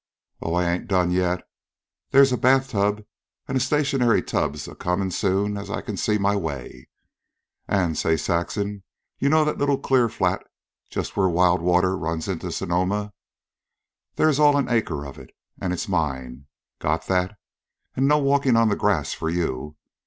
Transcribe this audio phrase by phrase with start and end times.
[0.41, 1.47] "Oh, I ain't done yet.
[2.09, 3.05] They's a bath tub
[3.47, 6.87] an' stationary tubs a comin' soon as I can see my way.
[7.67, 8.81] An', say, Saxon,
[9.19, 10.41] you know that little clear flat
[10.89, 13.13] just where Wild Water runs into Sonoma.
[14.15, 15.35] They's all of an acre of it.
[15.61, 16.47] An' it's mine!
[16.79, 17.37] Got that?
[17.95, 19.75] An' no walkin' on the grass for you.